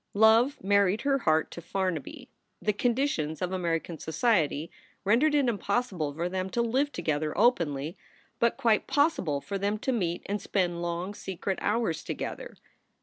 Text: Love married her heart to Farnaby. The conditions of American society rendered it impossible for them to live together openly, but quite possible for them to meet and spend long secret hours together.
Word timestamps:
Love 0.15 0.63
married 0.63 1.01
her 1.01 1.19
heart 1.19 1.51
to 1.51 1.61
Farnaby. 1.61 2.27
The 2.59 2.73
conditions 2.73 3.39
of 3.39 3.51
American 3.51 3.99
society 3.99 4.71
rendered 5.05 5.35
it 5.35 5.47
impossible 5.47 6.11
for 6.15 6.27
them 6.27 6.49
to 6.49 6.61
live 6.63 6.91
together 6.91 7.37
openly, 7.37 7.95
but 8.39 8.57
quite 8.57 8.87
possible 8.87 9.41
for 9.41 9.59
them 9.59 9.77
to 9.77 9.91
meet 9.91 10.23
and 10.25 10.41
spend 10.41 10.81
long 10.81 11.13
secret 11.13 11.59
hours 11.61 12.03
together. 12.03 12.55